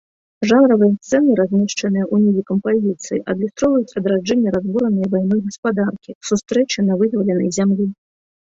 [0.51, 7.85] Жанравыя сцэны, размешчаныя ўнізе кампазіцыі, адлюстроўваюць адраджэнне разбуранай вайной гаспадаркі, сустрэчы на вызваленай зямлі.